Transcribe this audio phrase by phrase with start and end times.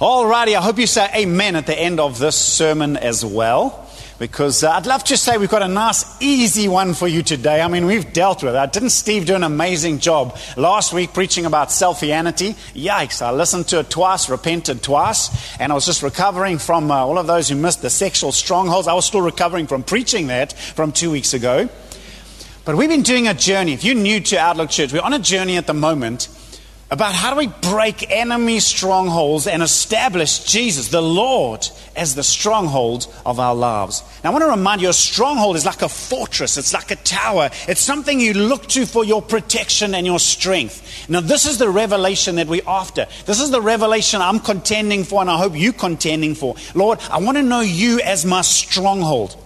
[0.00, 3.86] Alrighty, I hope you say amen at the end of this sermon as well.
[4.18, 7.60] Because uh, I'd love to say we've got a nice, easy one for you today.
[7.60, 8.72] I mean, we've dealt with it.
[8.72, 12.54] Didn't Steve do an amazing job last week preaching about selfianity?
[12.72, 16.94] Yikes, I listened to it twice, repented twice, and I was just recovering from uh,
[16.94, 18.88] all of those who missed the sexual strongholds.
[18.88, 21.68] I was still recovering from preaching that from two weeks ago.
[22.64, 23.74] But we've been doing a journey.
[23.74, 26.30] If you're new to Outlook Church, we're on a journey at the moment
[26.90, 33.06] about how do we break enemy strongholds and establish Jesus, the Lord, as the stronghold
[33.24, 34.02] of our lives.
[34.24, 36.96] Now, I want to remind you a stronghold is like a fortress, it's like a
[36.96, 41.08] tower, it's something you look to for your protection and your strength.
[41.08, 43.06] Now, this is the revelation that we're after.
[43.24, 46.56] This is the revelation I'm contending for, and I hope you're contending for.
[46.74, 49.36] Lord, I want to know you as my stronghold.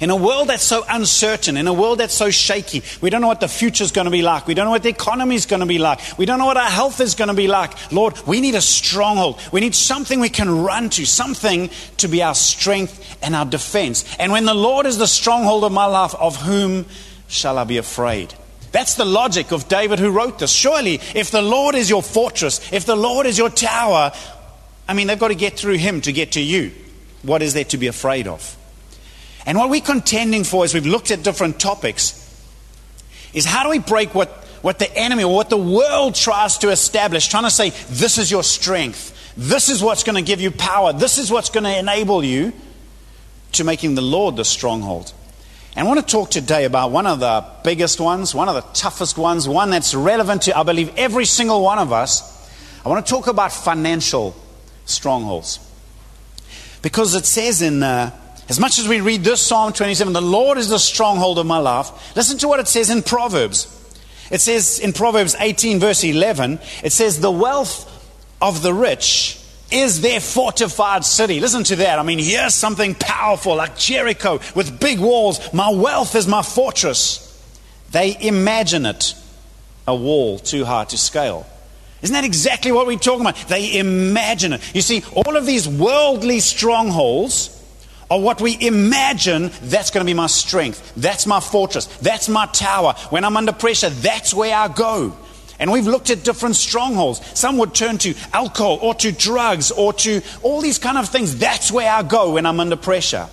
[0.00, 3.26] In a world that's so uncertain, in a world that's so shaky, we don't know
[3.26, 4.46] what the future is going to be like.
[4.46, 6.00] We don't know what the economy is going to be like.
[6.16, 7.92] We don't know what our health is going to be like.
[7.92, 9.38] Lord, we need a stronghold.
[9.52, 11.68] We need something we can run to, something
[11.98, 14.06] to be our strength and our defense.
[14.18, 16.86] And when the Lord is the stronghold of my life, of whom
[17.28, 18.32] shall I be afraid?
[18.72, 20.50] That's the logic of David who wrote this.
[20.50, 24.12] Surely, if the Lord is your fortress, if the Lord is your tower,
[24.88, 26.72] I mean, they've got to get through him to get to you.
[27.20, 28.56] What is there to be afraid of?
[29.50, 32.14] And what we're contending for as we've looked at different topics
[33.32, 34.28] is how do we break what,
[34.62, 38.30] what the enemy or what the world tries to establish, trying to say, this is
[38.30, 41.76] your strength, this is what's going to give you power, this is what's going to
[41.76, 42.52] enable you
[43.50, 45.12] to making the Lord the stronghold.
[45.74, 48.72] And I want to talk today about one of the biggest ones, one of the
[48.72, 52.48] toughest ones, one that's relevant to, I believe, every single one of us.
[52.84, 54.36] I want to talk about financial
[54.84, 55.58] strongholds.
[56.82, 58.16] Because it says in uh,
[58.50, 61.58] as much as we read this Psalm 27, the Lord is the stronghold of my
[61.58, 63.76] life, listen to what it says in Proverbs.
[64.28, 67.86] It says in Proverbs 18, verse 11, it says, The wealth
[68.42, 71.38] of the rich is their fortified city.
[71.38, 72.00] Listen to that.
[72.00, 75.52] I mean, here's something powerful like Jericho with big walls.
[75.52, 77.26] My wealth is my fortress.
[77.92, 79.14] They imagine it
[79.86, 81.46] a wall too high to scale.
[82.02, 83.36] Isn't that exactly what we're talking about?
[83.46, 84.74] They imagine it.
[84.74, 87.58] You see, all of these worldly strongholds
[88.10, 90.92] or what we imagine, that's going to be my strength.
[90.96, 91.86] That's my fortress.
[91.98, 92.94] That's my tower.
[93.10, 95.16] When I'm under pressure, that's where I go.
[95.60, 97.20] And we've looked at different strongholds.
[97.38, 101.36] Some would turn to alcohol or to drugs or to all these kind of things.
[101.38, 103.28] That's where I go when I'm under pressure.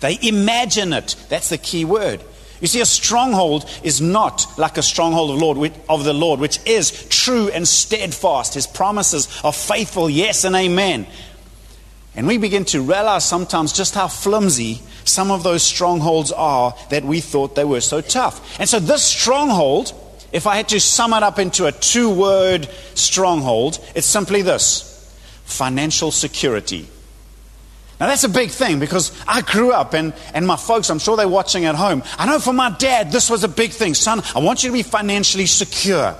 [0.00, 1.16] They imagine it.
[1.28, 2.22] That's the key word.
[2.60, 6.58] You see, a stronghold is not like a stronghold of, Lord, of the Lord, which
[6.66, 8.54] is true and steadfast.
[8.54, 11.06] His promises are faithful, yes and amen.
[12.18, 17.04] And we begin to realize sometimes just how flimsy some of those strongholds are that
[17.04, 18.58] we thought they were so tough.
[18.58, 19.92] And so, this stronghold,
[20.32, 25.16] if I had to sum it up into a two word stronghold, it's simply this
[25.44, 26.88] financial security.
[28.00, 31.16] Now, that's a big thing because I grew up and, and my folks, I'm sure
[31.16, 32.02] they're watching at home.
[32.18, 33.94] I know for my dad, this was a big thing.
[33.94, 36.16] Son, I want you to be financially secure.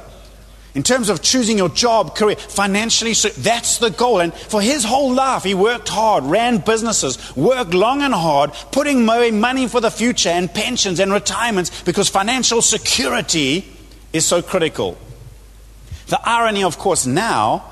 [0.79, 4.21] In terms of choosing your job, career, financially, so that's the goal.
[4.21, 9.05] And for his whole life, he worked hard, ran businesses, worked long and hard, putting
[9.05, 13.67] money for the future and pensions and retirements because financial security
[14.13, 14.97] is so critical.
[16.07, 17.65] The irony, of course, now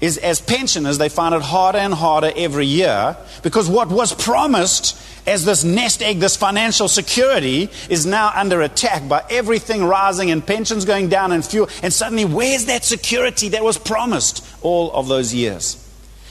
[0.00, 4.98] is as pensioners, they find it harder and harder every year because what was promised
[5.26, 10.46] as this nest egg, this financial security, is now under attack by everything rising and
[10.46, 11.68] pensions going down and fuel.
[11.82, 15.80] And suddenly, where's that security that was promised all of those years?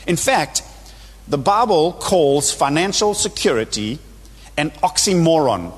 [0.05, 0.63] In fact,
[1.27, 3.99] the Bible calls financial security
[4.57, 5.73] an oxymoron.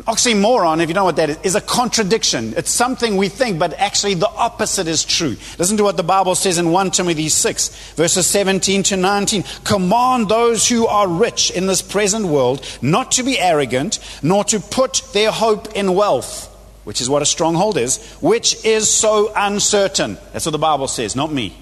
[0.00, 2.54] An oxymoron, if you know what that is, is a contradiction.
[2.56, 5.36] It's something we think, but actually the opposite is true.
[5.58, 9.44] Listen to what the Bible says in 1 Timothy 6, verses 17 to 19.
[9.64, 14.58] Command those who are rich in this present world not to be arrogant, nor to
[14.58, 16.46] put their hope in wealth,
[16.84, 20.16] which is what a stronghold is, which is so uncertain.
[20.32, 21.54] That's what the Bible says, not me.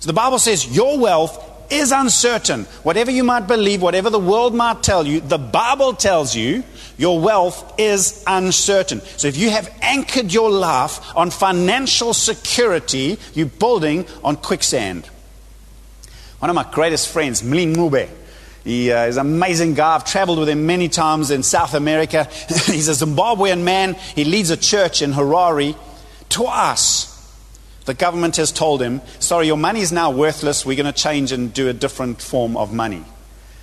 [0.00, 2.64] So the Bible says your wealth is uncertain.
[2.82, 6.62] Whatever you might believe, whatever the world might tell you, the Bible tells you
[6.98, 9.00] your wealth is uncertain.
[9.16, 15.06] So if you have anchored your life on financial security, you're building on quicksand.
[16.38, 18.08] One of my greatest friends, Mlin Mube,
[18.64, 19.96] he uh, is an amazing guy.
[19.96, 22.24] I've traveled with him many times in South America.
[22.66, 23.94] He's a Zimbabwean man.
[23.94, 25.76] He leads a church in Harare.
[26.28, 27.11] Twice,
[27.84, 30.64] the government has told him, sorry, your money is now worthless.
[30.64, 33.04] We're going to change and do a different form of money.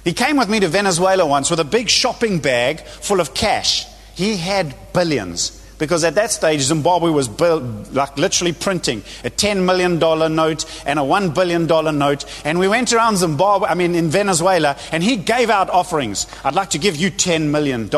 [0.04, 3.86] He came with me to Venezuela once with a big shopping bag full of cash.
[4.16, 7.63] He had billions, Because at that stage, Zimbabwe was built,
[7.94, 11.66] like literally printing a $10 million note and a $1 billion
[11.98, 12.25] note.
[12.44, 16.27] And we went around Zimbabwe, I mean, in Venezuela, and he gave out offerings.
[16.44, 17.89] I'd like to give you $10 million.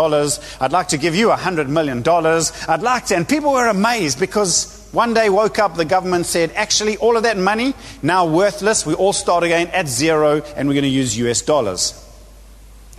[0.62, 2.08] I'd like to give you $100 million.
[2.08, 3.16] I'd like to.
[3.16, 7.24] And people were amazed because one day woke up, the government said, actually, all of
[7.24, 8.86] that money now worthless.
[8.86, 11.98] We all start again at zero, and we're going to use US dollars.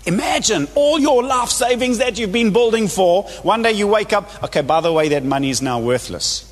[0.06, 3.24] Imagine all your life savings that you've been building for.
[3.42, 6.48] One day you wake up, okay, by the way, that money is now worthless.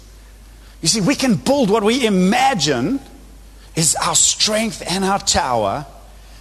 [0.83, 3.01] You see, we can build what we imagine
[3.75, 5.87] is our strength and our tower.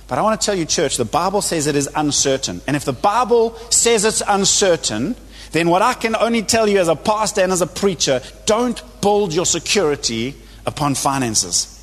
[0.08, 2.62] But I want to tell you, church, the Bible says it is uncertain.
[2.68, 5.16] And if the Bible says it's uncertain,
[5.52, 8.82] then what I can only tell you as a pastor and as a preacher don't
[9.02, 10.36] build your security
[10.66, 11.76] upon finances.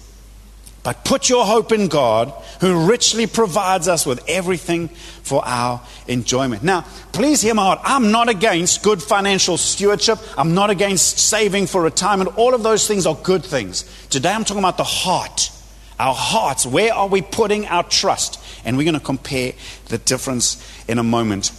[0.82, 6.62] But put your hope in God, who richly provides us with everything for our enjoyment.
[6.62, 7.80] Now, please hear my heart.
[7.82, 10.20] I'm not against good financial stewardship.
[10.38, 12.38] I'm not against saving for retirement.
[12.38, 13.82] All of those things are good things.
[14.10, 15.50] Today, I'm talking about the heart.
[15.98, 16.64] Our hearts.
[16.64, 18.40] Where are we putting our trust?
[18.64, 19.54] And we're going to compare
[19.86, 21.50] the difference in a moment.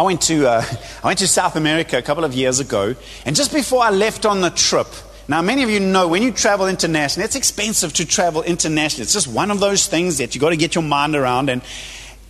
[0.00, 0.64] I went to, uh,
[1.04, 2.94] I went to South America a couple of years ago,
[3.26, 4.86] and just before I left on the trip,
[5.28, 9.02] now, many of you know when you travel internationally, it's expensive to travel internationally.
[9.02, 11.50] It's just one of those things that you've got to get your mind around.
[11.50, 11.62] And,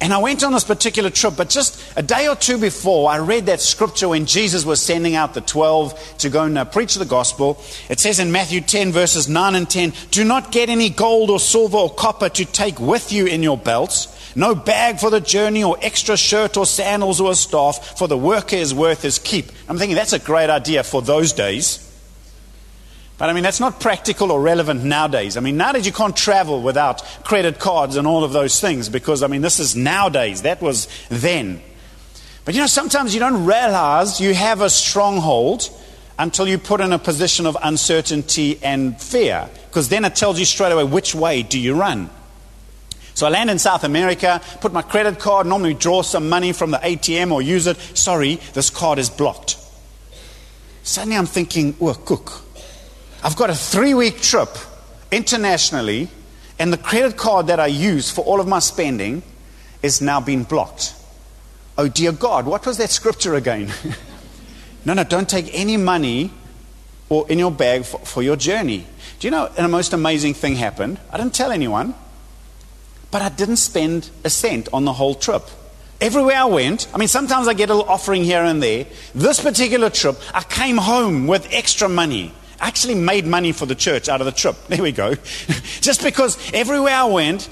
[0.03, 3.19] and I went on this particular trip, but just a day or two before, I
[3.19, 6.97] read that scripture when Jesus was sending out the 12 to go and uh, preach
[6.97, 7.63] the gospel.
[7.89, 11.41] It says in Matthew 10, verses 9 and 10 Do not get any gold or
[11.41, 15.65] silver or copper to take with you in your belts, no bag for the journey,
[15.65, 19.51] or extra shirt or sandals or a staff, for the worker is worth his keep.
[19.69, 21.87] I'm thinking that's a great idea for those days.
[23.21, 25.37] But I mean, that's not practical or relevant nowadays.
[25.37, 29.23] I mean, nowadays you can't travel without credit cards and all of those things because,
[29.23, 30.41] I mean, this is nowadays.
[30.43, 31.61] That was then.
[32.47, 35.69] But you know, sometimes you don't realize you have a stronghold
[36.19, 40.47] until you put in a position of uncertainty and fear because then it tells you
[40.47, 42.09] straight away which way do you run.
[43.21, 46.71] So I land in South America, put my credit card, normally draw some money from
[46.71, 47.77] the ATM or use it.
[47.93, 49.59] Sorry, this card is blocked.
[50.85, 52.41] Suddenly I'm thinking, oh, cook.
[53.23, 54.49] I've got a three week trip
[55.11, 56.09] internationally,
[56.59, 59.23] and the credit card that I use for all of my spending
[59.83, 60.95] is now being blocked.
[61.77, 63.71] Oh, dear God, what was that scripture again?
[64.87, 66.31] no, no, don't take any money
[67.11, 68.87] or in your bag for, for your journey.
[69.19, 70.99] Do you know, a most amazing thing happened?
[71.13, 71.95] I didn't tell anyone,
[73.11, 75.43] but I didn't spend a cent on the whole trip.
[76.01, 78.87] Everywhere I went, I mean, sometimes I get a little offering here and there.
[79.15, 84.09] This particular trip, I came home with extra money actually made money for the church
[84.09, 84.57] out of the trip.
[84.69, 85.15] There we go.
[85.81, 87.49] Just because everywhere I went,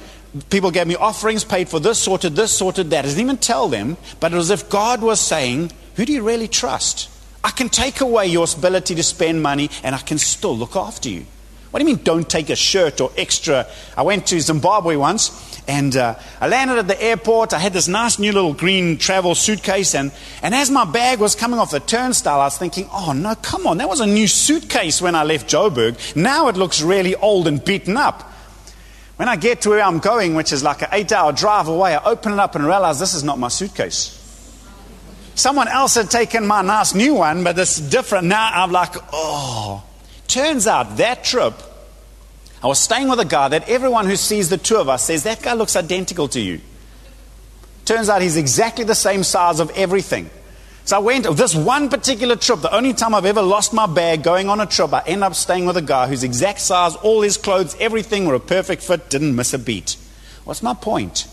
[0.51, 3.05] people gave me offerings, paid for this, sorted this, sorted that.
[3.05, 6.13] I didn't even tell them, but it was as if God was saying, Who do
[6.13, 7.11] you really trust?
[7.43, 11.09] I can take away your ability to spend money and I can still look after
[11.09, 11.25] you.
[11.71, 13.67] What do you mean, don't take a shirt or extra?
[13.97, 15.29] I went to Zimbabwe once
[15.69, 17.53] and uh, I landed at the airport.
[17.53, 19.95] I had this nice new little green travel suitcase.
[19.95, 20.11] And,
[20.43, 23.67] and as my bag was coming off the turnstile, I was thinking, oh no, come
[23.67, 26.17] on, that was a new suitcase when I left Joburg.
[26.17, 28.23] Now it looks really old and beaten up.
[29.17, 31.95] When I get to where I'm going, which is like an eight hour drive away,
[31.95, 34.15] I open it up and realize this is not my suitcase.
[35.35, 38.27] Someone else had taken my nice new one, but it's different.
[38.27, 39.85] Now I'm like, oh.
[40.29, 41.55] Turns out that trip
[42.63, 45.23] I was staying with a guy that everyone who sees the two of us says,
[45.23, 46.61] That guy looks identical to you.
[47.85, 50.29] Turns out he's exactly the same size of everything.
[50.85, 54.23] So I went, this one particular trip, the only time I've ever lost my bag
[54.23, 57.21] going on a trip, I end up staying with a guy whose exact size, all
[57.21, 59.97] his clothes, everything were a perfect fit, didn't miss a beat.
[60.45, 61.27] What's my point?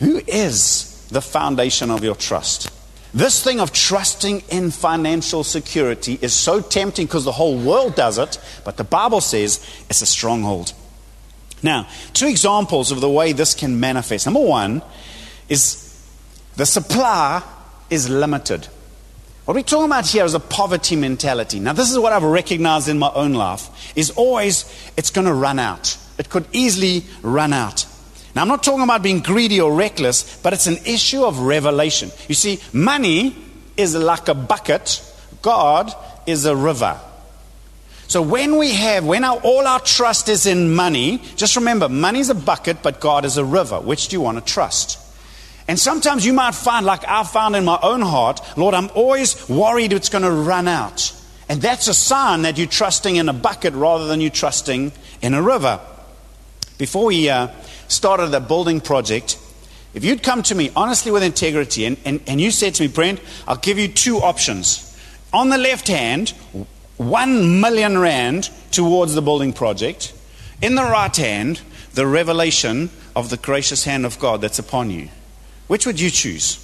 [0.00, 2.70] Who is the foundation of your trust?
[3.16, 8.18] This thing of trusting in financial security is so tempting because the whole world does
[8.18, 10.74] it, but the Bible says it's a stronghold.
[11.62, 14.26] Now, two examples of the way this can manifest.
[14.26, 14.82] Number one
[15.48, 15.98] is
[16.56, 17.42] the supply
[17.88, 18.68] is limited.
[19.46, 21.58] What we're talking about here is a poverty mentality.
[21.58, 25.32] Now, this is what I've recognized in my own life, is always it's going to
[25.32, 25.96] run out.
[26.18, 27.86] It could easily run out.
[28.36, 32.10] Now, I'm not talking about being greedy or reckless, but it's an issue of revelation.
[32.28, 33.34] You see, money
[33.78, 35.02] is like a bucket,
[35.40, 35.90] God
[36.26, 37.00] is a river.
[38.08, 42.20] So when we have, when our, all our trust is in money, just remember, money
[42.20, 43.80] is a bucket, but God is a river.
[43.80, 45.00] Which do you want to trust?
[45.66, 49.48] And sometimes you might find, like I found in my own heart, Lord, I'm always
[49.48, 51.10] worried it's going to run out.
[51.48, 55.32] And that's a sign that you're trusting in a bucket rather than you're trusting in
[55.32, 55.80] a river.
[56.78, 57.48] Before we uh,
[57.88, 59.38] started a building project,
[59.94, 62.88] if you'd come to me honestly with integrity and, and, and you said to me,
[62.88, 64.82] Brent, I'll give you two options.
[65.32, 66.30] on the left hand,
[66.96, 70.12] one million rand towards the building project.
[70.62, 71.60] In the right hand,
[71.94, 75.08] the revelation of the gracious hand of God that's upon you.
[75.66, 76.62] Which would you choose?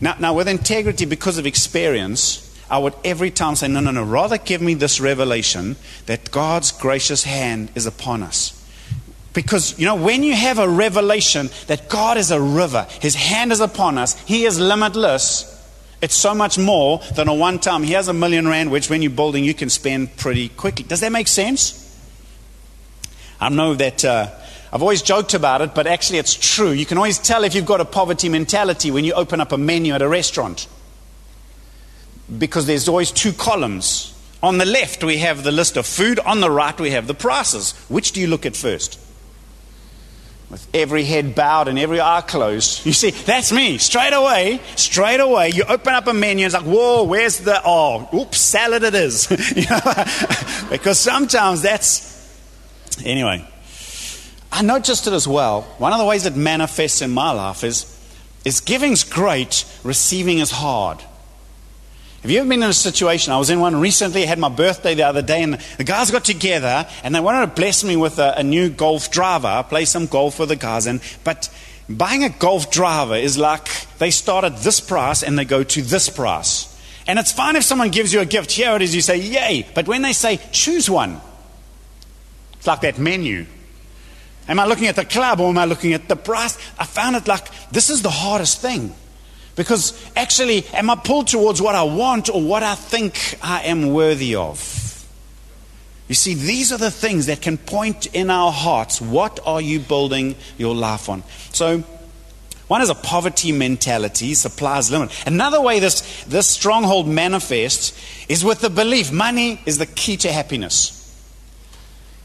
[0.00, 4.02] Now, now, with integrity, because of experience, I would every time say, no, no, no,
[4.02, 5.76] rather give me this revelation
[6.06, 8.60] that God's gracious hand is upon us.
[9.34, 13.52] Because, you know, when you have a revelation that God is a river, His hand
[13.52, 15.50] is upon us, He is limitless,
[16.04, 17.82] it's so much more than a one time.
[17.82, 20.84] He has a million rand, which when you're building, you can spend pretty quickly.
[20.84, 21.80] Does that make sense?
[23.40, 24.30] I know that uh,
[24.70, 26.70] I've always joked about it, but actually it's true.
[26.72, 29.56] You can always tell if you've got a poverty mentality when you open up a
[29.58, 30.68] menu at a restaurant.
[32.38, 34.14] Because there's always two columns.
[34.42, 36.18] On the left, we have the list of food.
[36.18, 37.72] On the right, we have the prices.
[37.88, 39.00] Which do you look at first?
[40.50, 42.84] With every head bowed and every eye closed.
[42.86, 43.78] You see, that's me.
[43.78, 48.08] Straight away, straight away, you open up a menu it's like, whoa, where's the, oh,
[48.14, 49.30] oops, salad it is.
[49.56, 49.80] you know?
[50.70, 52.12] because sometimes that's,
[53.04, 53.46] anyway.
[54.52, 55.62] I noticed it as well.
[55.78, 57.90] One of the ways it manifests in my life is,
[58.44, 61.02] is giving's great, receiving is hard.
[62.24, 63.34] Have you ever been in a situation?
[63.34, 66.10] I was in one recently, I had my birthday the other day, and the guys
[66.10, 69.84] got together and they wanted to bless me with a, a new golf driver, play
[69.84, 70.86] some golf with the guys.
[70.86, 71.54] And, but
[71.86, 75.82] buying a golf driver is like they start at this price and they go to
[75.82, 76.74] this price.
[77.06, 78.52] And it's fine if someone gives you a gift.
[78.52, 79.66] Here it is, you say, Yay.
[79.74, 81.20] But when they say, Choose one,
[82.54, 83.44] it's like that menu.
[84.48, 86.56] Am I looking at the club or am I looking at the price?
[86.78, 88.94] I found it like this is the hardest thing.
[89.56, 93.92] Because actually, am I pulled towards what I want or what I think I am
[93.92, 94.84] worthy of?
[96.08, 99.00] You see, these are the things that can point in our hearts.
[99.00, 101.22] What are you building your life on?
[101.52, 101.82] So,
[102.66, 105.10] one is a poverty mentality, supplies limit.
[105.26, 107.92] Another way this, this stronghold manifests
[108.28, 111.00] is with the belief money is the key to happiness.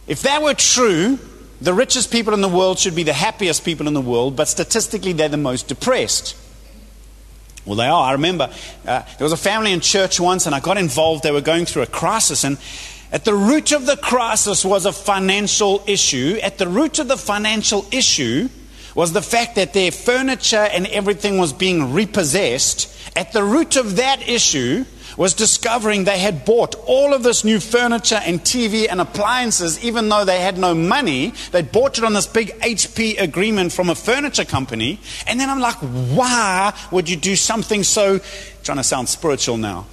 [0.08, 1.20] If that were true,
[1.62, 4.48] the richest people in the world should be the happiest people in the world, but
[4.48, 6.36] statistically, they're the most depressed.
[7.66, 8.06] Well, they are.
[8.06, 8.50] I remember
[8.88, 11.24] uh, there was a family in church once, and I got involved.
[11.24, 12.58] They were going through a crisis, and
[13.12, 16.40] at the root of the crisis was a financial issue.
[16.42, 18.50] At the root of the financial issue
[18.96, 22.96] was the fact that their furniture and everything was being repossessed.
[23.16, 24.86] At the root of that issue
[25.20, 30.08] was discovering they had bought all of this new furniture and TV and appliances, even
[30.08, 31.34] though they had no money.
[31.52, 35.02] They'd bought it on this big HP agreement from a furniture company.
[35.28, 38.22] And then I'm like, why would you do something so,
[38.64, 39.88] trying to sound spiritual now,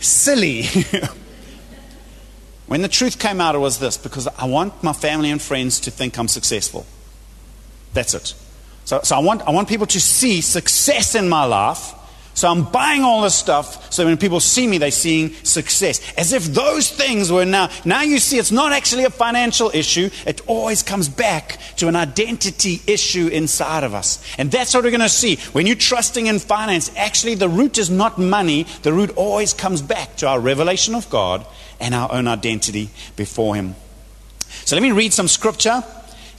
[0.00, 0.64] silly?
[2.66, 5.80] when the truth came out, it was this because I want my family and friends
[5.80, 6.84] to think I'm successful.
[7.94, 8.34] That's it.
[8.84, 11.94] So, so I, want, I want people to see success in my life
[12.36, 16.02] so I'm buying all this stuff so when people see me, they're seeing success.
[16.18, 17.70] As if those things were now.
[17.86, 20.10] Now you see it's not actually a financial issue.
[20.26, 24.22] It always comes back to an identity issue inside of us.
[24.36, 25.36] And that's what we're going to see.
[25.52, 28.66] When you're trusting in finance, actually the root is not money.
[28.82, 31.46] The root always comes back to our revelation of God
[31.80, 33.76] and our own identity before Him.
[34.66, 35.82] So let me read some scripture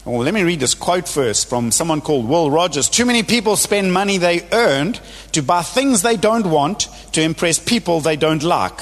[0.07, 2.87] well, let me read this quote first from someone called Will Rogers.
[2.87, 5.01] Too many people spend money they earned
[5.33, 8.79] to buy things they don't want to impress people they don't like.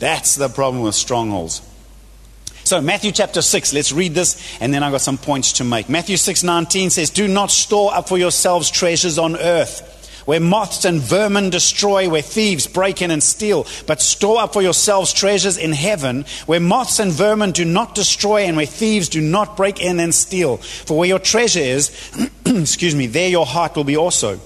[0.00, 1.62] That's the problem with strongholds.
[2.64, 5.88] So Matthew chapter 6, let's read this and then I've got some points to make.
[5.88, 11.00] Matthew 6:19 says, "Do not store up for yourselves treasures on earth." Where moths and
[11.00, 13.66] vermin destroy, where thieves break in and steal.
[13.86, 18.42] But store up for yourselves treasures in heaven, where moths and vermin do not destroy,
[18.42, 20.58] and where thieves do not break in and steal.
[20.58, 21.90] For where your treasure is,
[22.46, 24.40] excuse me, there your heart will be also.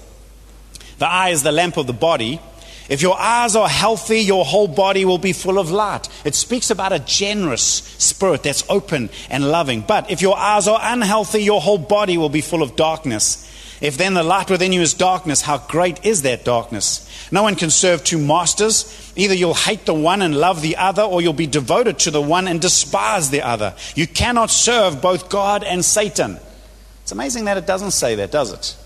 [0.99, 2.41] The eye is the lamp of the body.
[2.89, 6.09] If your eyes are healthy, your whole body will be full of light.
[6.25, 9.81] It speaks about a generous spirit that's open and loving.
[9.81, 13.43] But if your eyes are unhealthy, your whole body will be full of darkness.
[13.81, 17.03] If then the light within you is darkness, how great is that darkness?
[17.31, 19.13] No one can serve two masters.
[19.17, 22.23] Either you'll hate the one and love the other, or you'll be devoted to the
[22.23, 23.75] one and despise the other.
[23.95, 26.39] You cannot serve both God and Satan.
[27.03, 28.77] It's amazing that it doesn't say that, does it?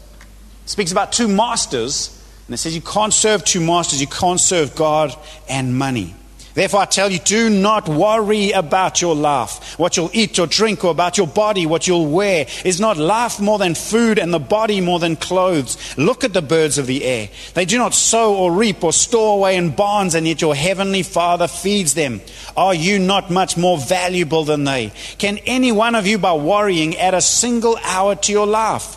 [0.65, 2.20] It speaks about two masters,
[2.51, 4.01] and it says you can't serve two masters.
[4.01, 5.15] You can't serve God
[5.49, 6.17] and money.
[6.55, 10.85] Therefore, I tell you, do not worry about your life, what you'll eat or drink,
[10.85, 12.47] or about your body, what you'll wear.
[12.65, 15.97] Is not life more than food, and the body more than clothes?
[15.97, 17.29] Look at the birds of the air.
[17.55, 21.05] They do not sow or reap or store away in barns, and yet your heavenly
[21.05, 22.21] Father feeds them.
[22.57, 24.91] Are you not much more valuable than they?
[25.19, 28.97] Can any one of you, by worrying, add a single hour to your life?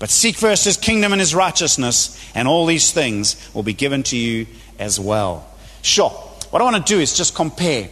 [0.00, 4.02] But seek first his kingdom and his righteousness, and all these things will be given
[4.04, 4.46] to you
[4.78, 5.46] as well.
[5.82, 6.08] Sure.
[6.48, 7.88] What I want to do is just compare.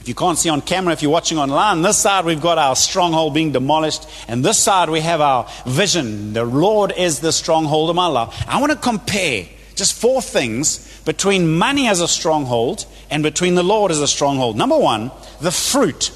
[0.00, 2.74] If you can't see on camera, if you're watching online, this side we've got our
[2.74, 6.32] stronghold being demolished, and this side we have our vision.
[6.32, 8.44] The Lord is the stronghold of my life.
[8.48, 9.46] I want to compare
[9.76, 14.56] just four things between money as a stronghold and between the Lord as a stronghold.
[14.56, 16.10] Number one, the fruit.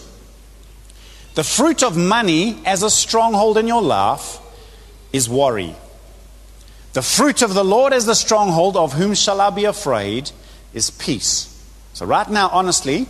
[1.35, 4.41] The fruit of money as a stronghold in your life
[5.15, 5.77] is worry.
[6.93, 10.33] The fruit of the Lord is the stronghold, of whom shall I be afraid,
[10.75, 11.51] is peace.
[11.93, 13.07] So, right now, honestly,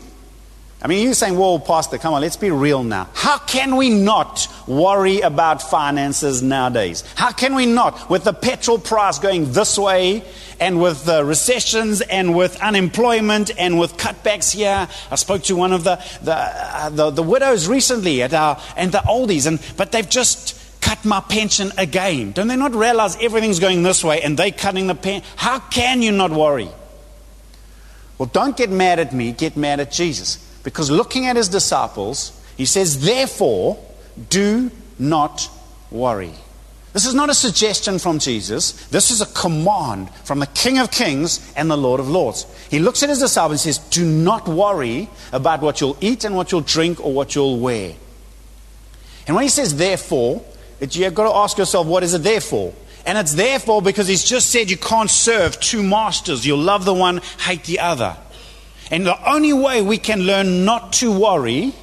[0.83, 3.09] I mean, you're saying, whoa, Pastor, come on, let's be real now.
[3.15, 7.05] How can we not worry about finances nowadays?
[7.15, 10.25] How can we not, with the petrol price going this way,
[10.61, 14.89] and with the recessions, and with unemployment, and with cutbacks here?
[15.11, 18.93] I spoke to one of the, the, uh, the, the widows recently at our, and
[18.93, 20.61] the oldies, and, but they've just
[20.95, 22.33] cut my pension again.
[22.33, 25.29] Don't they not realize everything's going this way and they cutting the pension?
[25.37, 26.69] How can you not worry?
[28.19, 30.37] Well, don't get mad at me, get mad at Jesus.
[30.63, 33.79] Because looking at his disciples, he says, Therefore,
[34.31, 35.49] do not
[35.91, 36.33] worry.
[36.93, 38.73] This is not a suggestion from Jesus.
[38.87, 42.47] This is a command from the King of Kings and the Lord of Lords.
[42.71, 46.37] He looks at his disciples and says, Do not worry about what you'll eat and
[46.37, 47.95] what you'll drink or what you'll wear.
[49.27, 50.45] And when he says, therefore,
[50.81, 52.75] You've got to ask yourself, what is it there for?
[53.07, 56.47] And it's there for because he's just said you can't serve two masters.
[56.47, 58.17] You'll love the one, hate the other.
[58.91, 61.75] And the only way we can learn not to worry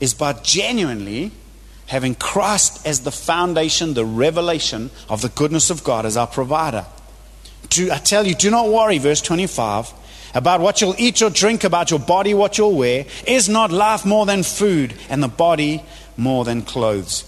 [0.00, 1.32] is by genuinely
[1.86, 6.84] having Christ as the foundation, the revelation of the goodness of God as our provider.
[7.70, 9.92] To, I tell you, do not worry, verse 25,
[10.34, 13.06] about what you'll eat or drink, about your body, what you'll wear.
[13.26, 15.82] Is not life more than food, and the body
[16.16, 17.24] more than clothes?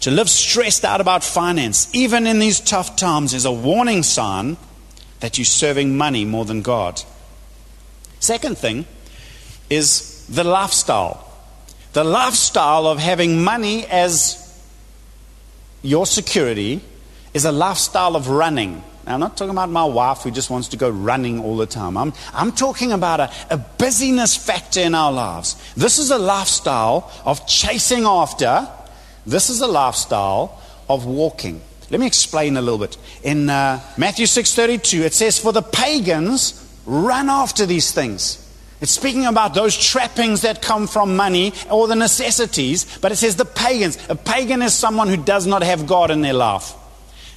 [0.00, 4.56] To live stressed out about finance, even in these tough times, is a warning sign
[5.20, 7.02] that you're serving money more than God.
[8.18, 8.86] Second thing
[9.68, 11.26] is the lifestyle.
[11.92, 14.36] The lifestyle of having money as
[15.82, 16.80] your security
[17.34, 18.82] is a lifestyle of running.
[19.06, 21.66] Now, I'm not talking about my wife who just wants to go running all the
[21.66, 21.98] time.
[21.98, 25.56] I'm, I'm talking about a, a busyness factor in our lives.
[25.74, 28.68] This is a lifestyle of chasing after
[29.30, 31.60] this is a lifestyle of walking.
[31.90, 32.96] Let me explain a little bit.
[33.22, 36.54] In uh, Matthew 6:32, it says, "For the pagans
[36.86, 38.38] run after these things."
[38.80, 43.36] It's speaking about those trappings that come from money or the necessities, but it says
[43.36, 43.98] the pagans.
[44.08, 46.74] A pagan is someone who does not have God in their life.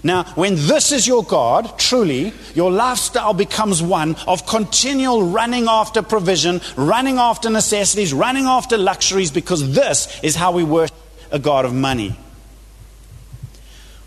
[0.03, 6.01] Now, when this is your God, truly, your lifestyle becomes one of continual running after
[6.01, 10.95] provision, running after necessities, running after luxuries, because this is how we worship
[11.33, 12.15] a God of money.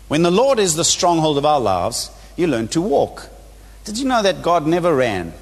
[0.07, 3.29] When the Lord is the stronghold of our lives, you learn to walk.
[3.83, 5.33] Did you know that God never ran?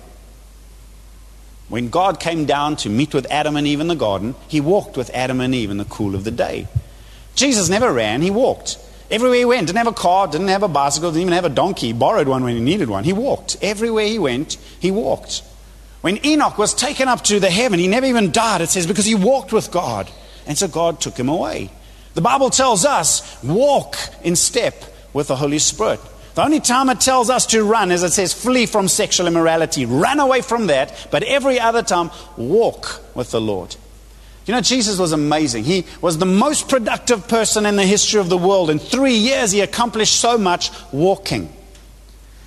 [1.70, 4.98] When God came down to meet with Adam and Eve in the garden, he walked
[4.98, 6.68] with Adam and Eve in the cool of the day.
[7.36, 8.80] Jesus never ran, he walked.
[9.12, 11.50] Everywhere he went, didn't have a car, didn't have a bicycle, didn't even have a
[11.50, 13.04] donkey, borrowed one when he needed one.
[13.04, 13.58] He walked.
[13.62, 15.44] Everywhere he went, he walked.
[16.02, 19.06] When Enoch was taken up to the heaven, he never even died, it says, because
[19.06, 20.10] he walked with God.
[20.48, 21.72] And so God took him away.
[22.14, 24.76] The Bible tells us, walk in step
[25.14, 26.00] with the Holy Spirit.
[26.36, 29.86] The only time it tells us to run is it says, flee from sexual immorality.
[29.86, 31.08] Run away from that.
[31.10, 33.76] But every other time, walk with the Lord.
[34.46, 35.64] You know, Jesus was amazing.
[35.64, 38.70] He was the most productive person in the history of the world.
[38.70, 41.52] In three years, he accomplished so much walking.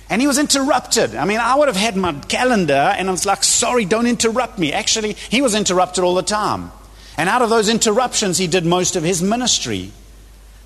[0.09, 1.15] And he was interrupted.
[1.15, 4.57] I mean, I would have had my calendar and I was like, sorry, don't interrupt
[4.57, 4.71] me.
[4.71, 6.71] Actually, he was interrupted all the time.
[7.19, 9.91] And out of those interruptions, he did most of his ministry.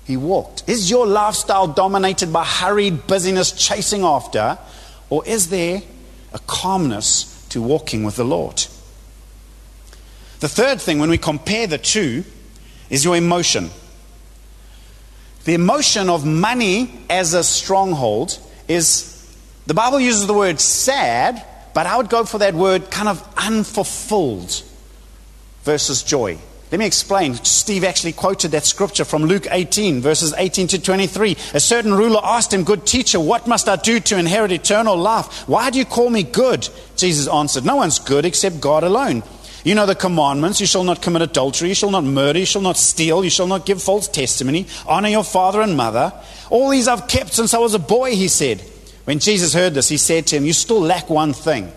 [0.04, 0.62] He walked.
[0.68, 4.56] Is your lifestyle dominated by hurried busyness chasing after,
[5.10, 5.82] or is there
[6.32, 8.66] a calmness to walking with the Lord?
[10.38, 12.22] The third thing, when we compare the two,
[12.88, 13.70] is your emotion.
[15.46, 18.38] The emotion of money as a stronghold
[18.68, 19.36] is,
[19.66, 23.28] the Bible uses the word sad, but I would go for that word kind of
[23.36, 24.62] unfulfilled
[25.64, 26.38] versus joy.
[26.70, 27.34] Let me explain.
[27.34, 31.36] Steve actually quoted that scripture from Luke 18, verses 18 to 23.
[31.54, 35.46] A certain ruler asked him, Good teacher, what must I do to inherit eternal life?
[35.48, 36.68] Why do you call me good?
[36.96, 39.22] Jesus answered, No one's good except God alone.
[39.62, 40.60] You know the commandments.
[40.60, 41.68] You shall not commit adultery.
[41.68, 42.38] You shall not murder.
[42.38, 43.24] You shall not steal.
[43.24, 44.66] You shall not give false testimony.
[44.86, 46.12] Honor your father and mother.
[46.50, 48.60] All these I've kept since I was a boy, he said.
[49.04, 51.72] When Jesus heard this, he said to him, You still lack one thing.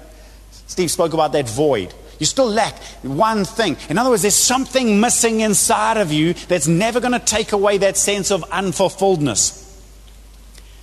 [0.67, 1.93] Steve spoke about that void.
[2.19, 3.77] You still lack one thing.
[3.89, 7.77] In other words, there's something missing inside of you that's never going to take away
[7.77, 9.63] that sense of unfulfilledness.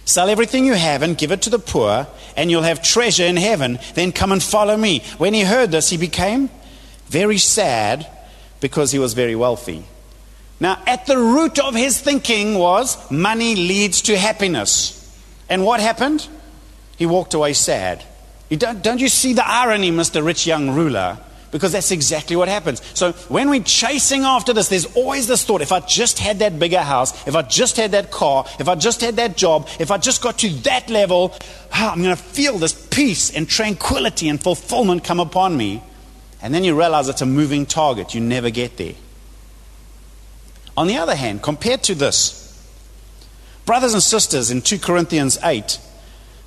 [0.04, 3.36] Sell everything you have and give it to the poor, and you'll have treasure in
[3.36, 3.78] heaven.
[3.94, 5.02] Then come and follow me.
[5.18, 6.50] When he heard this, he became
[7.06, 8.06] very sad
[8.60, 9.84] because he was very wealthy.
[10.60, 15.00] Now, at the root of his thinking was money leads to happiness.
[15.48, 16.26] And what happened?
[16.96, 18.04] He walked away sad.
[18.48, 20.24] You don't, don't you see the irony, Mr.
[20.24, 21.18] Rich Young Ruler?
[21.50, 22.82] Because that's exactly what happens.
[22.94, 26.58] So when we're chasing after this, there's always this thought if I just had that
[26.58, 29.92] bigger house, if I just had that car, if I just had that job, if
[29.92, 31.32] I just got to that level,
[31.72, 35.80] ah, I'm going to feel this peace and tranquility and fulfillment come upon me.
[36.42, 38.14] And then you realize it's a moving target.
[38.14, 38.94] You never get there.
[40.76, 42.40] On the other hand, compared to this,
[43.64, 45.78] brothers and sisters in 2 Corinthians 8,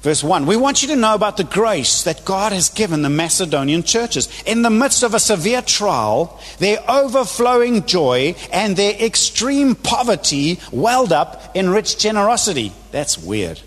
[0.07, 3.09] Verse 1 We want you to know about the grace that God has given the
[3.09, 4.29] Macedonian churches.
[4.45, 11.11] In the midst of a severe trial, their overflowing joy and their extreme poverty welled
[11.11, 12.71] up in rich generosity.
[12.91, 13.59] That's weird.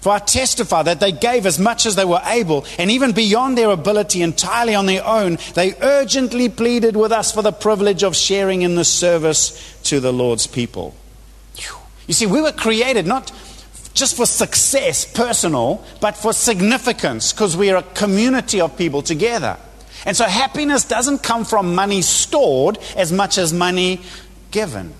[0.00, 3.58] For I testify that they gave as much as they were able, and even beyond
[3.58, 8.16] their ability, entirely on their own, they urgently pleaded with us for the privilege of
[8.16, 10.94] sharing in the service to the Lord's people.
[12.10, 13.30] You see, we were created not
[13.94, 19.56] just for success, personal, but for significance, because we are a community of people together.
[20.06, 24.00] And so happiness doesn't come from money stored as much as money
[24.50, 24.94] given.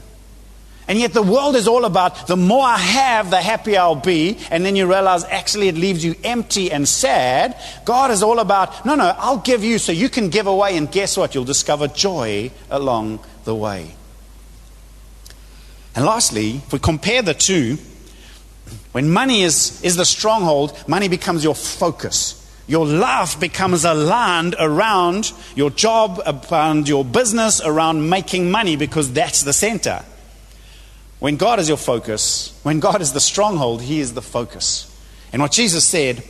[0.89, 4.39] And yet the world is all about the more I have, the happier I'll be.
[4.51, 7.57] And then you realize actually it leaves you empty and sad.
[7.85, 10.77] God is all about, no, no, I'll give you so you can give away.
[10.77, 11.33] And guess what?
[11.33, 13.95] You'll discover joy along the way.
[15.95, 17.79] And lastly, if we compare the two,
[18.93, 22.37] when money is, is the stronghold, money becomes your focus.
[22.67, 29.43] Your life becomes aligned around your job, around your business, around making money because that's
[29.43, 30.05] the center.
[31.19, 34.87] When God is your focus, when God is the stronghold, He is the focus.
[35.33, 36.23] And what Jesus said,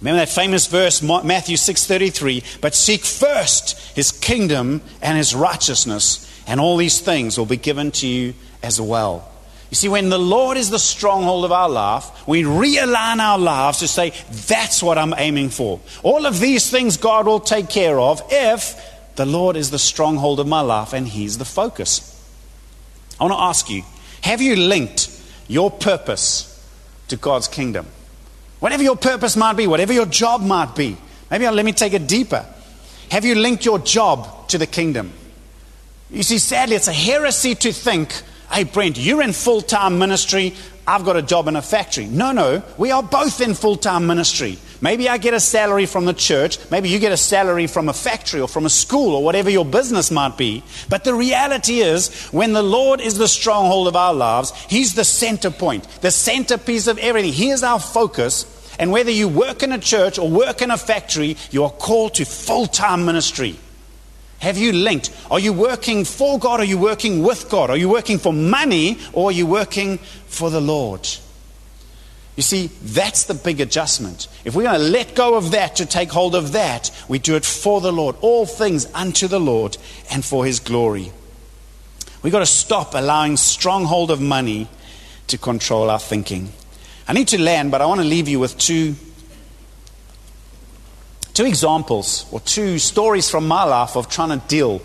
[0.00, 6.60] remember that famous verse, Matthew 6:33, but seek first His kingdom and His righteousness, and
[6.60, 9.28] all these things will be given to you as well.
[9.70, 13.78] You see, when the Lord is the stronghold of our life, we realign our lives
[13.80, 15.80] to say, that's what I'm aiming for.
[16.02, 18.80] All of these things God will take care of if
[19.16, 22.12] the Lord is the stronghold of my life and He's the focus.
[23.18, 23.82] I want to ask you,
[24.22, 25.10] have you linked
[25.48, 26.52] your purpose
[27.08, 27.86] to God's kingdom?
[28.60, 30.96] Whatever your purpose might be, whatever your job might be.
[31.30, 32.46] Maybe I'll, let me take it deeper.
[33.10, 35.12] Have you linked your job to the kingdom?
[36.10, 40.54] You see, sadly, it's a heresy to think Hey, Brent, you're in full time ministry.
[40.86, 42.06] I've got a job in a factory.
[42.06, 44.56] No, no, we are both in full time ministry.
[44.80, 46.58] Maybe I get a salary from the church.
[46.70, 49.64] Maybe you get a salary from a factory or from a school or whatever your
[49.64, 50.62] business might be.
[50.88, 55.04] But the reality is, when the Lord is the stronghold of our lives, He's the
[55.04, 57.32] center point, the centerpiece of everything.
[57.32, 58.52] He is our focus.
[58.78, 62.14] And whether you work in a church or work in a factory, you are called
[62.14, 63.56] to full time ministry.
[64.40, 65.10] Have you linked?
[65.30, 66.60] Are you working for God?
[66.60, 67.70] Are you working with God?
[67.70, 71.08] Are you working for money or are you working for the Lord?
[72.36, 74.28] You see, that's the big adjustment.
[74.44, 77.34] If we're going to let go of that to take hold of that, we do
[77.34, 78.14] it for the Lord.
[78.20, 79.78] All things unto the Lord
[80.10, 81.12] and for his glory.
[82.22, 84.68] We've got to stop allowing stronghold of money
[85.28, 86.52] to control our thinking.
[87.08, 88.96] I need to land, but I want to leave you with two
[91.36, 94.80] two examples or two stories from my life of trying to deal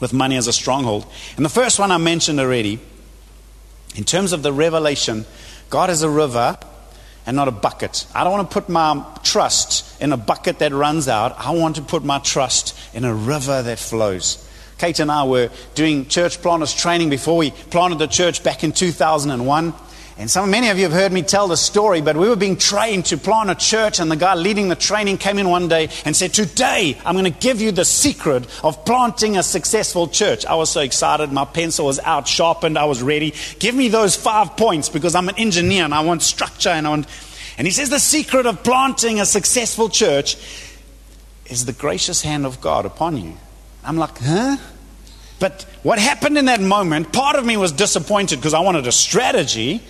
[0.00, 1.06] with money as a stronghold.
[1.36, 2.78] And the first one I mentioned already,
[3.96, 5.24] in terms of the revelation,
[5.70, 6.58] God is a river
[7.24, 8.06] and not a bucket.
[8.14, 11.34] I don't want to put my trust in a bucket that runs out.
[11.38, 14.46] I want to put my trust in a river that flows.
[14.76, 18.72] Kate and I were doing church planters training before we planted the church back in
[18.72, 19.72] 2001.
[20.22, 22.56] And some, many of you have heard me tell the story, but we were being
[22.56, 25.88] trained to plant a church, and the guy leading the training came in one day
[26.04, 30.46] and said, Today, I'm going to give you the secret of planting a successful church.
[30.46, 31.32] I was so excited.
[31.32, 32.78] My pencil was out, sharpened.
[32.78, 33.34] I was ready.
[33.58, 36.68] Give me those five points because I'm an engineer and I want structure.
[36.68, 37.08] And, I want...
[37.58, 40.36] and he says, The secret of planting a successful church
[41.46, 43.36] is the gracious hand of God upon you.
[43.82, 44.56] I'm like, Huh?
[45.40, 48.92] But what happened in that moment, part of me was disappointed because I wanted a
[48.92, 49.82] strategy.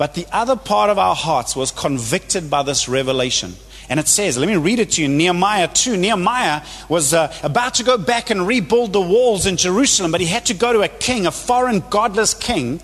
[0.00, 3.52] But the other part of our hearts was convicted by this revelation.
[3.90, 5.98] And it says, let me read it to you Nehemiah 2.
[5.98, 10.26] Nehemiah was uh, about to go back and rebuild the walls in Jerusalem, but he
[10.26, 12.80] had to go to a king, a foreign, godless king.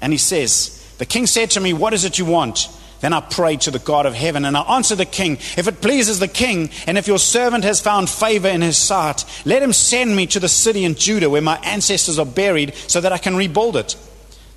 [0.00, 2.70] And he says, The king said to me, What is it you want?
[3.00, 5.82] Then I prayed to the God of heaven, and I answered the king, If it
[5.82, 9.74] pleases the king, and if your servant has found favor in his sight, let him
[9.74, 13.18] send me to the city in Judah where my ancestors are buried, so that I
[13.18, 13.96] can rebuild it.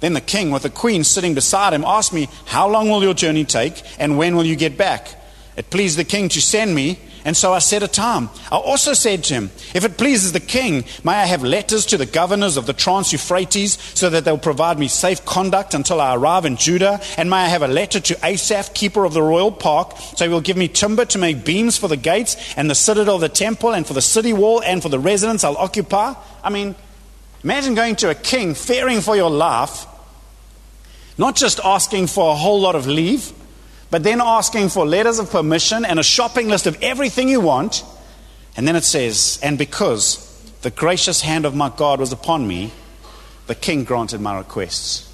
[0.02, 3.14] Then the king, with the queen sitting beside him, asked me, How long will your
[3.14, 5.16] journey take, and when will you get back?
[5.56, 8.30] It pleased the king to send me, and so I set a time.
[8.52, 11.98] I also said to him, If it pleases the king, may I have letters to
[11.98, 16.16] the governors of the Trans Euphrates, so that they'll provide me safe conduct until I
[16.16, 17.00] arrive in Judah?
[17.18, 20.32] And may I have a letter to Asaph, keeper of the royal park, so he
[20.32, 23.30] will give me timber to make beams for the gates, and the citadel of the
[23.30, 26.16] temple, and for the city wall, and for the residence I'll occupy?
[26.44, 26.74] I mean,
[27.44, 29.86] imagine going to a king, fearing for your life,
[31.18, 33.34] not just asking for a whole lot of leave
[33.92, 37.84] but then asking for letters of permission and a shopping list of everything you want.
[38.56, 40.28] And then it says, And because
[40.62, 42.72] the gracious hand of my God was upon me,
[43.48, 45.10] the king granted my requests.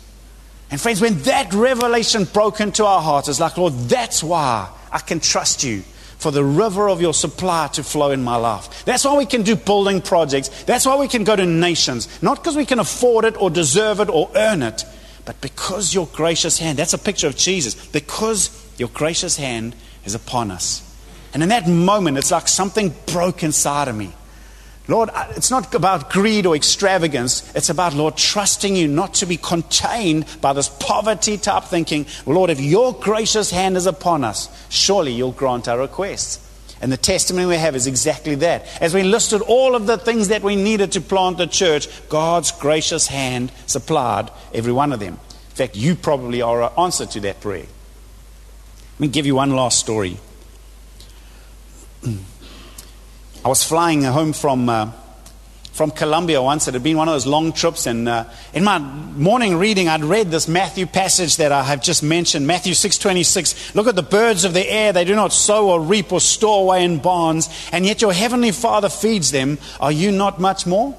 [0.69, 4.99] And friends, when that revelation broke into our hearts, it's like, Lord, that's why I
[4.99, 5.81] can trust you
[6.19, 8.85] for the river of your supply to flow in my life.
[8.85, 10.49] That's why we can do building projects.
[10.65, 12.21] That's why we can go to nations.
[12.21, 14.83] Not because we can afford it or deserve it or earn it,
[15.27, 20.15] but because your gracious hand, that's a picture of Jesus, because your gracious hand is
[20.15, 20.81] upon us.
[21.33, 24.13] And in that moment, it's like something broke inside of me.
[24.87, 27.53] Lord, it's not about greed or extravagance.
[27.53, 32.05] It's about, Lord, trusting you not to be contained by this poverty type thinking.
[32.25, 36.39] Lord, if your gracious hand is upon us, surely you'll grant our requests.
[36.81, 38.65] And the testimony we have is exactly that.
[38.81, 42.51] As we listed all of the things that we needed to plant the church, God's
[42.51, 45.13] gracious hand supplied every one of them.
[45.13, 47.65] In fact, you probably are an answer to that prayer.
[48.93, 50.17] Let me give you one last story.
[52.05, 54.69] I was flying home from.
[54.69, 54.91] Uh,
[55.77, 56.67] from Colombia once.
[56.67, 57.85] It had been one of those long trips.
[57.85, 62.01] And uh, in my morning reading, I'd read this Matthew passage that I have just
[62.01, 63.75] mentioned, Matthew 6.26.
[63.75, 64.91] Look at the birds of the air.
[64.91, 68.51] They do not sow or reap or store away in barns, and yet your heavenly
[68.51, 69.59] Father feeds them.
[69.79, 70.97] Are you not much more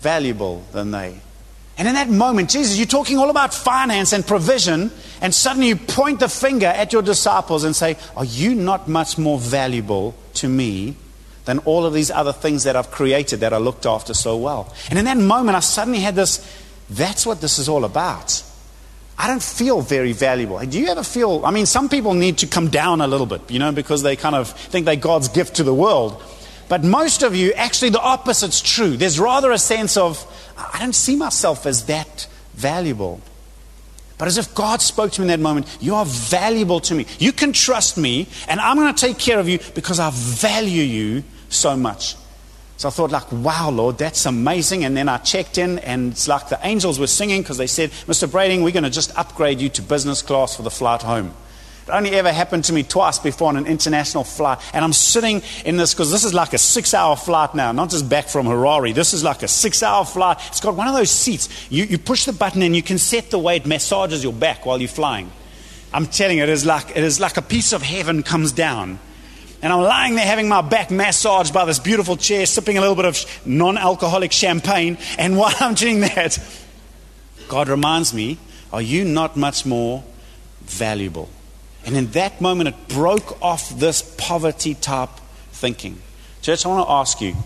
[0.00, 1.20] valuable than they?
[1.76, 5.76] And in that moment, Jesus, you're talking all about finance and provision, and suddenly you
[5.76, 10.48] point the finger at your disciples and say, Are you not much more valuable to
[10.48, 10.96] me
[11.46, 14.72] than all of these other things that I've created that I looked after so well.
[14.90, 18.42] And in that moment, I suddenly had this that's what this is all about.
[19.18, 20.58] I don't feel very valuable.
[20.58, 21.44] Do you ever feel?
[21.44, 24.14] I mean, some people need to come down a little bit, you know, because they
[24.14, 26.22] kind of think they're God's gift to the world.
[26.68, 28.96] But most of you, actually, the opposite's true.
[28.96, 30.24] There's rather a sense of,
[30.58, 33.20] I don't see myself as that valuable.
[34.18, 37.06] But as if God spoke to me in that moment, you are valuable to me.
[37.18, 40.82] You can trust me, and I'm going to take care of you because I value
[40.82, 42.16] you so much.
[42.78, 44.84] So I thought, like, wow, Lord, that's amazing.
[44.84, 47.90] And then I checked in, and it's like the angels were singing because they said,
[48.06, 48.30] Mr.
[48.30, 51.32] Brading, we're going to just upgrade you to business class for the flight home.
[51.86, 54.58] It only ever happened to me twice before on an international flight.
[54.74, 57.90] And I'm sitting in this because this is like a six hour flight now, not
[57.90, 58.92] just back from Harare.
[58.92, 60.38] This is like a six hour flight.
[60.48, 61.48] It's got one of those seats.
[61.70, 64.66] You, you push the button and you can set the way it massages your back
[64.66, 65.30] while you're flying.
[65.94, 68.98] I'm telling you, it is like, it is like a piece of heaven comes down.
[69.62, 72.96] And I'm lying there having my back massaged by this beautiful chair, sipping a little
[72.96, 74.98] bit of non alcoholic champagne.
[75.18, 76.38] And while I'm doing that,
[77.48, 78.38] God reminds me,
[78.72, 80.04] Are you not much more
[80.62, 81.28] valuable?
[81.84, 85.10] And in that moment, it broke off this poverty type
[85.52, 86.02] thinking.
[86.42, 87.36] Church, I want to ask you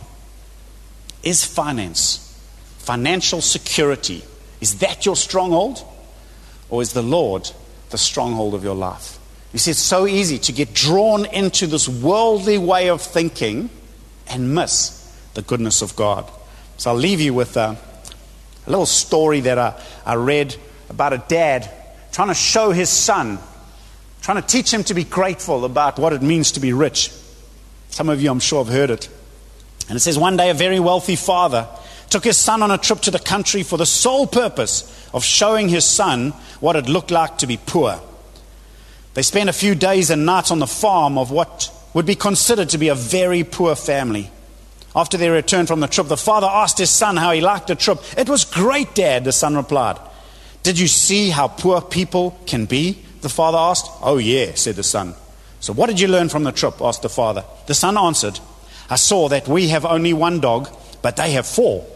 [1.23, 2.35] is finance,
[2.79, 4.25] financial security,
[4.61, 5.85] is that your stronghold?
[6.71, 7.51] Or is the Lord
[7.91, 9.20] the stronghold of your life?
[9.53, 13.69] You see, it's so easy to get drawn into this worldly way of thinking
[14.29, 14.97] and miss
[15.35, 16.31] the goodness of God.
[16.77, 17.77] So I'll leave you with a,
[18.67, 20.55] a little story that I, I read
[20.89, 21.71] about a dad
[22.13, 23.39] trying to show his son,
[24.23, 27.13] trying to teach him to be grateful about what it means to be rich.
[27.91, 29.09] Some of you, I'm sure, have heard it.
[29.89, 31.67] And it says one day a very wealthy father
[32.09, 35.69] took his son on a trip to the country for the sole purpose of showing
[35.69, 38.01] his son what it looked like to be poor.
[39.15, 42.69] They spent a few days and nights on the farm of what would be considered
[42.71, 44.31] to be a very poor family.
[44.95, 47.75] After their return from the trip, the father asked his son how he liked the
[47.75, 48.01] trip.
[48.17, 49.99] It was great, Dad, the son replied.
[50.63, 53.03] Did you see how poor people can be?
[53.21, 53.91] The father asked.
[54.03, 55.15] Oh, yeah, said the son.
[55.61, 56.81] So, what did you learn from the trip?
[56.81, 57.45] asked the father.
[57.67, 58.41] The son answered,
[58.89, 60.69] I saw that we have only one dog,
[61.03, 61.87] but they have four.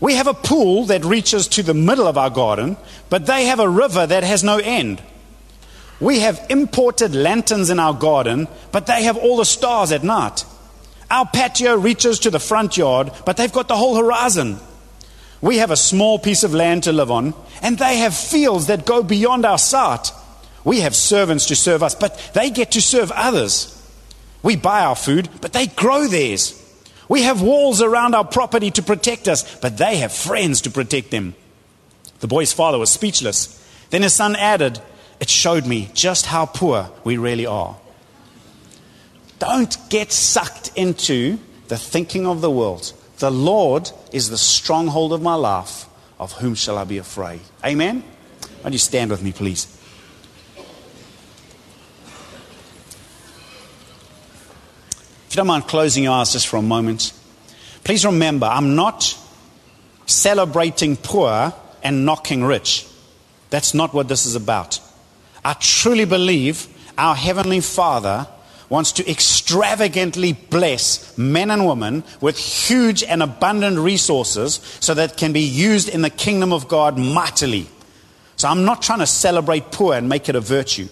[0.00, 2.76] We have a pool that reaches to the middle of our garden,
[3.08, 5.00] but they have a river that has no end.
[6.02, 10.44] We have imported lanterns in our garden, but they have all the stars at night.
[11.08, 14.58] Our patio reaches to the front yard, but they've got the whole horizon.
[15.40, 18.84] We have a small piece of land to live on, and they have fields that
[18.84, 20.10] go beyond our sight.
[20.64, 23.68] We have servants to serve us, but they get to serve others.
[24.42, 26.58] We buy our food, but they grow theirs.
[27.08, 31.12] We have walls around our property to protect us, but they have friends to protect
[31.12, 31.36] them.
[32.18, 33.60] The boy's father was speechless.
[33.90, 34.80] Then his son added,
[35.22, 37.76] it showed me just how poor we really are.
[39.38, 42.92] Don't get sucked into the thinking of the world.
[43.18, 45.86] The Lord is the stronghold of my life.
[46.18, 47.38] Of whom shall I be afraid?
[47.64, 48.00] Amen?
[48.00, 49.68] Why don't you stand with me, please?
[55.28, 57.12] If you don't mind closing your eyes just for a moment,
[57.84, 59.16] please remember I'm not
[60.06, 61.54] celebrating poor
[61.84, 62.88] and knocking rich.
[63.50, 64.80] That's not what this is about.
[65.44, 68.26] I truly believe our Heavenly Father
[68.68, 75.32] wants to extravagantly bless men and women with huge and abundant resources so that can
[75.32, 77.66] be used in the kingdom of God mightily.
[78.36, 80.88] So I'm not trying to celebrate poor and make it a virtue.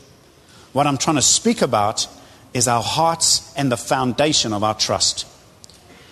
[0.73, 2.07] What I'm trying to speak about
[2.53, 5.27] is our hearts and the foundation of our trust.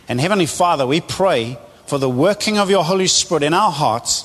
[0.09, 4.25] And Heavenly Father, we pray for the working of your Holy Spirit in our hearts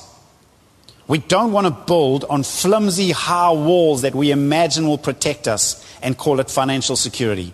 [1.06, 5.84] we don't want to build on flimsy, high walls that we imagine will protect us
[6.02, 7.52] and call it financial security.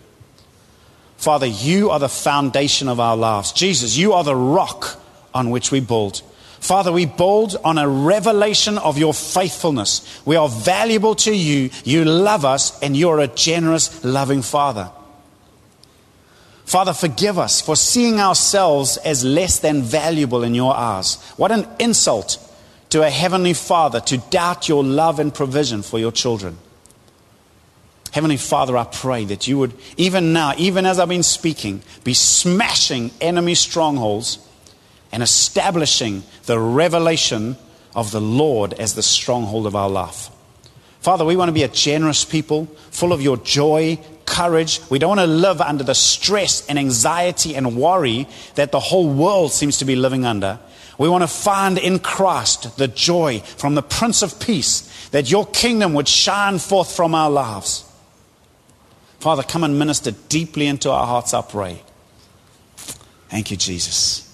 [1.16, 3.52] Father, you are the foundation of our lives.
[3.52, 5.00] Jesus, you are the rock
[5.34, 6.22] on which we build.
[6.60, 10.20] Father, we build on a revelation of your faithfulness.
[10.24, 11.70] We are valuable to you.
[11.84, 14.90] You love us, and you're a generous, loving Father.
[16.66, 21.16] Father, forgive us for seeing ourselves as less than valuable in your eyes.
[21.36, 22.38] What an insult
[22.90, 26.58] to a heavenly Father to doubt your love and provision for your children.
[28.12, 32.14] Heavenly Father, I pray that you would, even now, even as I've been speaking, be
[32.14, 34.38] smashing enemy strongholds
[35.12, 37.56] and establishing the revelation
[37.94, 40.30] of the Lord as the stronghold of our life.
[41.00, 44.80] Father, we want to be a generous people, full of your joy, courage.
[44.90, 49.08] We don't want to live under the stress and anxiety and worry that the whole
[49.08, 50.58] world seems to be living under.
[51.00, 55.46] We want to find in Christ the joy from the Prince of Peace that your
[55.46, 57.90] kingdom would shine forth from our lives.
[59.18, 61.82] Father, come and minister deeply into our hearts, I pray.
[63.30, 64.26] Thank you, Jesus.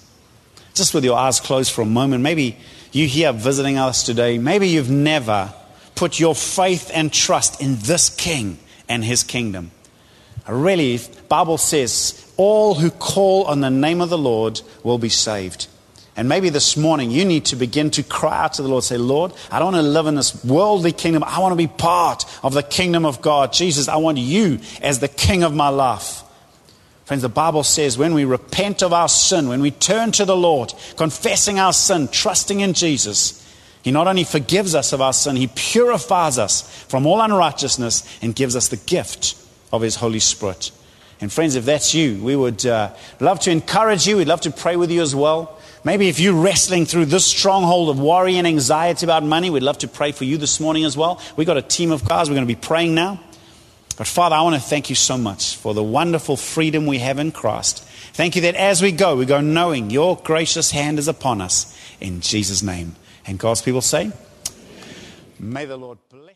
[0.73, 2.57] Just with your eyes closed for a moment, maybe
[2.91, 5.53] you here visiting us today, maybe you've never
[5.95, 9.71] put your faith and trust in this King and his kingdom.
[10.45, 10.99] Really,
[11.29, 15.67] Bible says, all who call on the name of the Lord will be saved.
[16.17, 18.97] And maybe this morning you need to begin to cry out to the Lord, say,
[18.97, 21.23] Lord, I don't want to live in this worldly kingdom.
[21.23, 23.53] I want to be part of the kingdom of God.
[23.53, 26.23] Jesus, I want you as the king of my life.
[27.05, 30.35] Friends, the Bible says when we repent of our sin, when we turn to the
[30.35, 33.47] Lord, confessing our sin, trusting in Jesus,
[33.83, 38.35] He not only forgives us of our sin, He purifies us from all unrighteousness and
[38.35, 39.37] gives us the gift
[39.71, 40.71] of His Holy Spirit.
[41.21, 44.17] And friends, if that's you, we would uh, love to encourage you.
[44.17, 45.56] We'd love to pray with you as well.
[45.87, 49.77] Maybe if you're wrestling through this stronghold of worry and anxiety about money, we'd love
[49.77, 51.21] to pray for you this morning as well.
[51.37, 52.29] We've got a team of guys.
[52.29, 53.21] We're going to be praying now.
[53.95, 57.19] But Father, I want to thank you so much for the wonderful freedom we have
[57.19, 57.85] in Christ.
[58.11, 61.73] Thank you that as we go, we go knowing your gracious hand is upon us.
[62.01, 62.97] In Jesus' name.
[63.25, 64.11] And God's people say,
[65.39, 66.26] May the Lord bless